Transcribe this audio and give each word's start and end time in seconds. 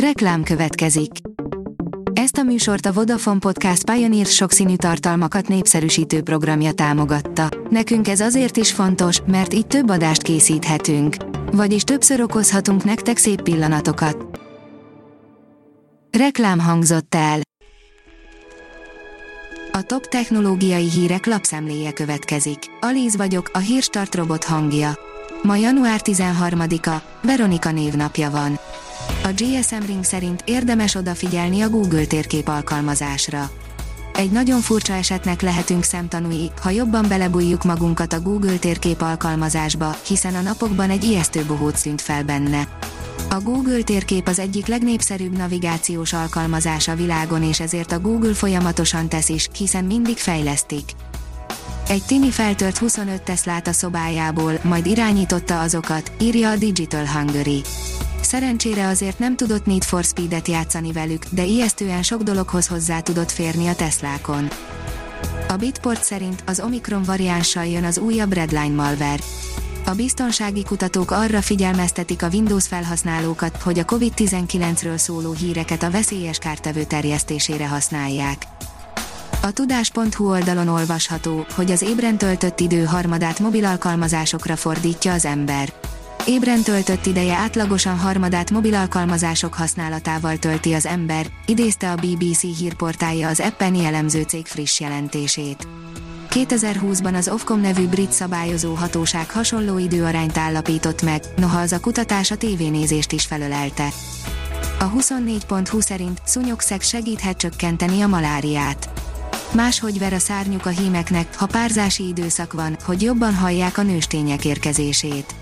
Reklám 0.00 0.42
következik. 0.42 1.10
Ezt 2.12 2.36
a 2.36 2.42
műsort 2.42 2.86
a 2.86 2.92
Vodafone 2.92 3.38
Podcast 3.38 3.90
Pioneer 3.90 4.26
sokszínű 4.26 4.76
tartalmakat 4.76 5.48
népszerűsítő 5.48 6.22
programja 6.22 6.72
támogatta. 6.72 7.48
Nekünk 7.70 8.08
ez 8.08 8.20
azért 8.20 8.56
is 8.56 8.72
fontos, 8.72 9.20
mert 9.26 9.54
így 9.54 9.66
több 9.66 9.90
adást 9.90 10.22
készíthetünk. 10.22 11.16
Vagyis 11.52 11.82
többször 11.82 12.20
okozhatunk 12.20 12.84
nektek 12.84 13.16
szép 13.16 13.42
pillanatokat. 13.42 14.40
Reklám 16.18 16.58
hangzott 16.58 17.14
el. 17.14 17.40
A 19.72 19.82
top 19.82 20.06
technológiai 20.06 20.90
hírek 20.90 21.26
lapszemléje 21.26 21.92
következik. 21.92 22.58
Alíz 22.80 23.16
vagyok, 23.16 23.50
a 23.52 23.58
hírstart 23.58 24.14
robot 24.14 24.44
hangja. 24.44 24.98
Ma 25.42 25.56
január 25.56 26.00
13-a, 26.04 26.96
Veronika 27.22 27.70
névnapja 27.70 28.30
van. 28.30 28.58
A 29.26 29.32
GSM 29.32 29.86
Ring 29.86 30.04
szerint 30.04 30.42
érdemes 30.44 30.94
odafigyelni 30.94 31.60
a 31.60 31.68
Google 31.68 32.04
térkép 32.04 32.48
alkalmazásra. 32.48 33.50
Egy 34.14 34.30
nagyon 34.30 34.60
furcsa 34.60 34.92
esetnek 34.92 35.40
lehetünk 35.40 35.82
szemtanúi, 35.82 36.50
ha 36.60 36.70
jobban 36.70 37.08
belebújjuk 37.08 37.64
magunkat 37.64 38.12
a 38.12 38.20
Google 38.20 38.56
térkép 38.56 39.00
alkalmazásba, 39.00 39.96
hiszen 40.06 40.34
a 40.34 40.40
napokban 40.40 40.90
egy 40.90 41.04
ijesztő 41.04 41.44
bohóc 41.44 41.78
szűnt 41.78 42.00
fel 42.00 42.24
benne. 42.24 42.68
A 43.30 43.40
Google 43.40 43.82
térkép 43.82 44.28
az 44.28 44.38
egyik 44.38 44.66
legnépszerűbb 44.66 45.36
navigációs 45.36 46.12
alkalmazás 46.12 46.88
a 46.88 46.94
világon 46.94 47.42
és 47.42 47.60
ezért 47.60 47.92
a 47.92 48.00
Google 48.00 48.34
folyamatosan 48.34 49.08
tesz 49.08 49.28
is, 49.28 49.48
hiszen 49.56 49.84
mindig 49.84 50.16
fejlesztik. 50.16 50.90
Egy 51.88 52.02
tini 52.06 52.30
feltört 52.30 52.78
25 52.78 53.22
Teslát 53.22 53.66
a 53.66 53.72
szobájából, 53.72 54.52
majd 54.62 54.86
irányította 54.86 55.60
azokat, 55.60 56.12
írja 56.20 56.50
a 56.50 56.56
Digital 56.56 57.06
Hungary. 57.06 57.62
Szerencsére 58.26 58.86
azért 58.86 59.18
nem 59.18 59.36
tudott 59.36 59.66
Need 59.66 59.82
for 59.82 60.04
Speed-et 60.04 60.48
játszani 60.48 60.92
velük, 60.92 61.24
de 61.30 61.44
ijesztően 61.44 62.02
sok 62.02 62.22
dologhoz 62.22 62.66
hozzá 62.66 63.00
tudott 63.00 63.30
férni 63.30 63.66
a 63.66 63.74
Teslákon. 63.74 64.48
A 65.48 65.56
Bitport 65.56 66.04
szerint 66.04 66.42
az 66.46 66.60
Omicron 66.60 67.02
variánssal 67.02 67.64
jön 67.64 67.84
az 67.84 67.98
újabb 67.98 68.32
Redline 68.32 68.74
malware. 68.74 69.22
A 69.84 69.90
biztonsági 69.90 70.62
kutatók 70.62 71.10
arra 71.10 71.40
figyelmeztetik 71.40 72.22
a 72.22 72.28
Windows 72.32 72.66
felhasználókat, 72.66 73.62
hogy 73.62 73.78
a 73.78 73.84
COVID-19-ről 73.84 74.96
szóló 74.96 75.32
híreket 75.32 75.82
a 75.82 75.90
veszélyes 75.90 76.38
kártevő 76.38 76.84
terjesztésére 76.84 77.68
használják. 77.68 78.46
A 79.42 79.50
tudás.hu 79.50 80.30
oldalon 80.30 80.68
olvasható, 80.68 81.46
hogy 81.54 81.70
az 81.70 81.82
ébren 81.82 82.18
töltött 82.18 82.60
idő 82.60 82.84
harmadát 82.84 83.38
mobil 83.38 83.64
alkalmazásokra 83.64 84.56
fordítja 84.56 85.12
az 85.12 85.24
ember. 85.24 85.72
Ébren 86.26 86.62
töltött 86.62 87.06
ideje 87.06 87.34
átlagosan 87.34 87.98
harmadát 87.98 88.50
mobil 88.50 88.74
alkalmazások 88.74 89.54
használatával 89.54 90.36
tölti 90.36 90.72
az 90.72 90.86
ember, 90.86 91.26
idézte 91.46 91.90
a 91.90 91.94
BBC 91.94 92.40
hírportálja 92.40 93.28
az 93.28 93.40
Apple 93.40 93.84
elemző 93.84 94.22
cég 94.22 94.46
friss 94.46 94.80
jelentését. 94.80 95.68
2020-ban 96.30 97.14
az 97.14 97.28
Ofcom 97.28 97.60
nevű 97.60 97.86
brit 97.86 98.12
szabályozó 98.12 98.74
hatóság 98.74 99.30
hasonló 99.30 99.78
időarányt 99.78 100.36
állapított 100.36 101.02
meg, 101.02 101.22
noha 101.36 101.60
az 101.60 101.72
a 101.72 101.80
kutatás 101.80 102.30
a 102.30 102.36
tévénézést 102.36 103.12
is 103.12 103.24
felölelte. 103.24 103.88
A 104.78 104.90
24.20 104.90 105.80
szerint 105.80 106.20
szúnyokszeg 106.24 106.80
segíthet 106.80 107.36
csökkenteni 107.36 108.00
a 108.00 108.06
maláriát. 108.06 108.90
Máshogy 109.52 109.98
ver 109.98 110.12
a 110.12 110.18
szárnyuk 110.18 110.66
a 110.66 110.70
hímeknek, 110.70 111.36
ha 111.36 111.46
párzási 111.46 112.08
időszak 112.08 112.52
van, 112.52 112.76
hogy 112.84 113.02
jobban 113.02 113.34
hallják 113.34 113.78
a 113.78 113.82
nőstények 113.82 114.44
érkezését. 114.44 115.34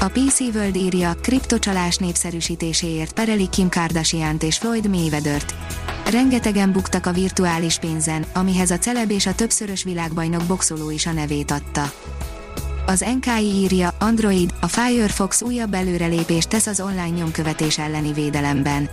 A 0.00 0.08
PC 0.08 0.40
World 0.40 0.76
írja, 0.76 1.12
kriptocsalás 1.20 1.96
népszerűsítéséért 1.96 3.12
pereli 3.12 3.48
Kim 3.48 3.68
kardashian 3.68 4.36
és 4.40 4.58
Floyd 4.58 4.88
Mayweather-t. 4.88 5.54
Rengetegen 6.10 6.72
buktak 6.72 7.06
a 7.06 7.12
virtuális 7.12 7.78
pénzen, 7.78 8.24
amihez 8.34 8.70
a 8.70 8.78
celeb 8.78 9.10
és 9.10 9.26
a 9.26 9.34
többszörös 9.34 9.82
világbajnok 9.82 10.42
boxoló 10.42 10.90
is 10.90 11.06
a 11.06 11.12
nevét 11.12 11.50
adta. 11.50 11.92
Az 12.86 13.04
NKI 13.20 13.44
írja, 13.44 13.94
Android, 13.98 14.54
a 14.60 14.66
Firefox 14.66 15.42
újabb 15.42 15.74
előrelépést 15.74 16.48
tesz 16.48 16.66
az 16.66 16.80
online 16.80 17.08
nyomkövetés 17.08 17.78
elleni 17.78 18.12
védelemben. 18.12 18.90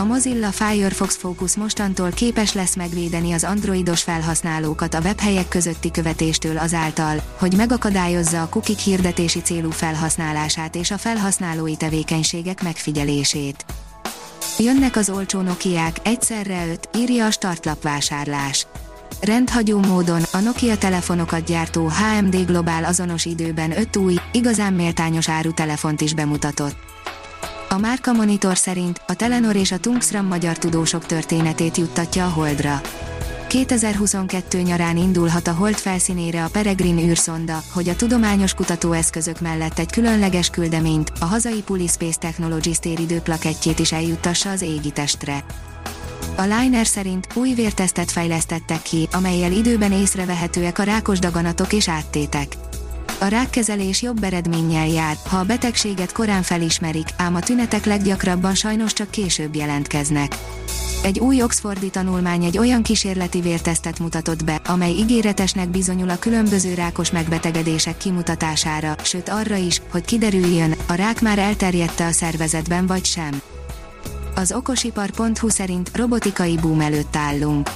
A 0.00 0.04
Mozilla 0.04 0.50
Firefox 0.50 1.16
Focus 1.16 1.56
mostantól 1.56 2.10
képes 2.10 2.52
lesz 2.52 2.76
megvédeni 2.76 3.32
az 3.32 3.44
androidos 3.44 4.02
felhasználókat 4.02 4.94
a 4.94 5.00
webhelyek 5.00 5.48
közötti 5.48 5.90
követéstől 5.90 6.58
azáltal, 6.58 7.22
hogy 7.38 7.56
megakadályozza 7.56 8.42
a 8.42 8.48
kukik 8.48 8.78
hirdetési 8.78 9.40
célú 9.40 9.70
felhasználását 9.70 10.74
és 10.76 10.90
a 10.90 10.98
felhasználói 10.98 11.76
tevékenységek 11.76 12.62
megfigyelését. 12.62 13.64
Jönnek 14.58 14.96
az 14.96 15.10
olcsó 15.10 15.40
Nokiák, 15.40 15.96
egyszerre 16.02 16.68
öt, 16.70 16.88
írja 16.96 17.26
a 17.26 17.30
startlap 17.30 17.82
vásárlás. 17.82 18.66
Rendhagyó 19.20 19.78
módon 19.78 20.22
a 20.32 20.38
Nokia 20.38 20.78
telefonokat 20.78 21.44
gyártó 21.44 21.88
HMD 21.88 22.46
Global 22.46 22.84
azonos 22.84 23.24
időben 23.24 23.78
öt 23.78 23.96
új, 23.96 24.14
igazán 24.32 24.72
méltányos 24.72 25.28
áru 25.28 25.52
telefont 25.52 26.00
is 26.00 26.14
bemutatott. 26.14 26.76
A 27.72 27.78
Márka 27.78 28.12
Monitor 28.12 28.56
szerint 28.56 29.00
a 29.06 29.14
Telenor 29.14 29.56
és 29.56 29.72
a 29.72 29.78
Tungsram 29.78 30.26
magyar 30.26 30.58
tudósok 30.58 31.06
történetét 31.06 31.76
juttatja 31.76 32.24
a 32.24 32.28
Holdra. 32.28 32.80
2022 33.48 34.60
nyarán 34.60 34.96
indulhat 34.96 35.46
a 35.46 35.52
Hold 35.52 35.74
felszínére 35.74 36.44
a 36.44 36.48
Peregrine 36.48 37.02
űrszonda, 37.02 37.62
hogy 37.72 37.88
a 37.88 37.96
tudományos 37.96 38.54
kutatóeszközök 38.54 39.40
mellett 39.40 39.78
egy 39.78 39.90
különleges 39.90 40.50
küldeményt, 40.50 41.12
a 41.20 41.24
hazai 41.24 41.62
Pulispace 41.62 42.18
Technologies 42.18 42.78
téridőplakettjét 42.78 43.78
is 43.78 43.92
eljuttassa 43.92 44.50
az 44.50 44.62
égitestre. 44.62 45.44
A 46.36 46.42
Liner 46.42 46.86
szerint 46.86 47.26
új 47.34 47.54
vértesztet 47.54 48.10
fejlesztettek 48.10 48.82
ki, 48.82 49.08
amelyel 49.12 49.52
időben 49.52 49.92
észrevehetőek 49.92 50.78
a 50.78 50.82
rákos 50.82 51.18
daganatok 51.18 51.72
és 51.72 51.88
áttétek. 51.88 52.56
A 53.20 53.26
rákkezelés 53.26 54.02
jobb 54.02 54.22
eredménnyel 54.22 54.86
jár, 54.86 55.16
ha 55.28 55.36
a 55.36 55.44
betegséget 55.44 56.12
korán 56.12 56.42
felismerik, 56.42 57.08
ám 57.16 57.34
a 57.34 57.40
tünetek 57.40 57.84
leggyakrabban 57.84 58.54
sajnos 58.54 58.92
csak 58.92 59.10
később 59.10 59.54
jelentkeznek. 59.54 60.36
Egy 61.02 61.18
új 61.18 61.42
oxfordi 61.42 61.90
tanulmány 61.90 62.44
egy 62.44 62.58
olyan 62.58 62.82
kísérleti 62.82 63.40
vértesztet 63.40 63.98
mutatott 63.98 64.44
be, 64.44 64.60
amely 64.66 64.90
ígéretesnek 64.90 65.68
bizonyul 65.68 66.10
a 66.10 66.18
különböző 66.18 66.74
rákos 66.74 67.10
megbetegedések 67.10 67.96
kimutatására, 67.96 68.94
sőt 69.02 69.28
arra 69.28 69.56
is, 69.56 69.82
hogy 69.90 70.04
kiderüljön, 70.04 70.74
a 70.88 70.94
rák 70.94 71.20
már 71.20 71.38
elterjedte 71.38 72.06
a 72.06 72.12
szervezetben 72.12 72.86
vagy 72.86 73.04
sem. 73.04 73.42
Az 74.34 74.52
okosipar.hu 74.52 75.48
szerint 75.48 75.90
robotikai 75.96 76.56
boom 76.56 76.80
előtt 76.80 77.16
állunk 77.16 77.70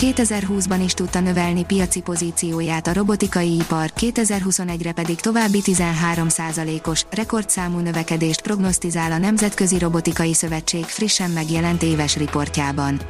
2020-ban 0.00 0.80
is 0.84 0.94
tudta 0.94 1.20
növelni 1.20 1.64
piaci 1.64 2.00
pozícióját 2.00 2.86
a 2.86 2.92
robotikai 2.92 3.54
ipar, 3.54 3.90
2021-re 3.96 4.92
pedig 4.92 5.20
további 5.20 5.60
13%-os, 5.64 7.06
rekordszámú 7.10 7.78
növekedést 7.78 8.42
prognosztizál 8.42 9.12
a 9.12 9.18
Nemzetközi 9.18 9.78
Robotikai 9.78 10.34
Szövetség 10.34 10.84
frissen 10.84 11.30
megjelent 11.30 11.82
éves 11.82 12.16
riportjában. 12.16 13.00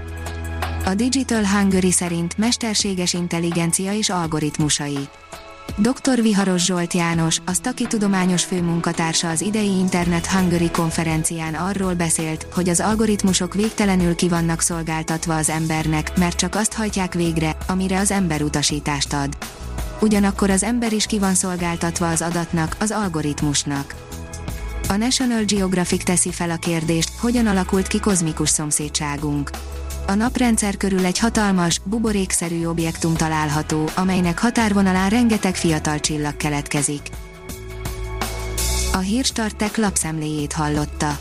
A 0.84 0.94
Digital 0.94 1.46
Hungary 1.46 1.90
szerint 1.90 2.38
mesterséges 2.38 3.12
intelligencia 3.12 3.92
és 3.92 4.08
algoritmusai 4.08 5.08
Dr. 5.80 6.22
Viharos 6.22 6.64
Zsolt 6.64 6.92
János, 6.92 7.40
a 7.44 7.52
Staki 7.52 7.86
tudományos 7.86 8.44
főmunkatársa 8.44 9.28
az 9.28 9.40
idei 9.40 9.78
Internet 9.78 10.26
Hungary 10.26 10.70
konferencián 10.70 11.54
arról 11.54 11.94
beszélt, 11.94 12.46
hogy 12.54 12.68
az 12.68 12.80
algoritmusok 12.80 13.54
végtelenül 13.54 14.14
ki 14.14 14.28
vannak 14.28 14.60
szolgáltatva 14.60 15.36
az 15.36 15.48
embernek, 15.48 16.18
mert 16.18 16.36
csak 16.36 16.54
azt 16.54 16.72
hajtják 16.72 17.14
végre, 17.14 17.56
amire 17.68 17.98
az 17.98 18.10
ember 18.10 18.42
utasítást 18.42 19.12
ad. 19.12 19.36
Ugyanakkor 20.00 20.50
az 20.50 20.62
ember 20.62 20.92
is 20.92 21.06
ki 21.06 21.18
van 21.18 21.34
szolgáltatva 21.34 22.08
az 22.08 22.22
adatnak, 22.22 22.76
az 22.80 22.90
algoritmusnak. 22.90 23.94
A 24.88 24.96
National 24.96 25.44
Geographic 25.44 26.04
teszi 26.04 26.30
fel 26.30 26.50
a 26.50 26.56
kérdést, 26.56 27.10
hogyan 27.18 27.46
alakult 27.46 27.86
ki 27.86 28.00
kozmikus 28.00 28.48
szomszédságunk 28.48 29.50
a 30.06 30.14
naprendszer 30.14 30.76
körül 30.76 31.04
egy 31.04 31.18
hatalmas, 31.18 31.80
buborékszerű 31.84 32.64
objektum 32.64 33.14
található, 33.14 33.88
amelynek 33.96 34.38
határvonalán 34.38 35.08
rengeteg 35.08 35.54
fiatal 35.54 36.00
csillag 36.00 36.36
keletkezik. 36.36 37.08
A 38.92 38.98
Hírstartek 38.98 39.76
lapszemléjét 39.76 40.52
hallotta. 40.52 41.18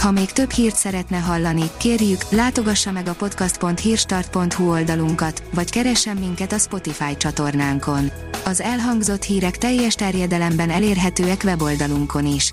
Ha 0.00 0.10
még 0.10 0.32
több 0.32 0.50
hírt 0.50 0.76
szeretne 0.76 1.18
hallani, 1.18 1.70
kérjük, 1.76 2.20
látogassa 2.30 2.90
meg 2.92 3.06
a 3.06 3.14
podcast.hírstart.hu 3.14 4.70
oldalunkat, 4.70 5.42
vagy 5.54 5.70
keressen 5.70 6.16
minket 6.16 6.52
a 6.52 6.58
Spotify 6.58 7.16
csatornánkon. 7.16 8.10
Az 8.44 8.60
elhangzott 8.60 9.22
hírek 9.22 9.58
teljes 9.58 9.94
terjedelemben 9.94 10.70
elérhetőek 10.70 11.40
weboldalunkon 11.44 12.26
is. 12.26 12.52